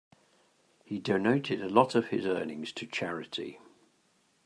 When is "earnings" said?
2.25-2.71